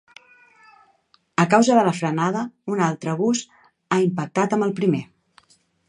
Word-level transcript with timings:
A 1.43 1.45
causa 1.51 1.75
de 1.79 1.83
la 1.89 1.93
frenada, 1.99 2.41
un 2.75 2.83
altre 2.89 3.17
bus 3.23 3.45
ha 3.97 4.01
impactat 4.09 4.57
amb 4.59 4.71
el 4.71 4.79
primer. 4.81 5.05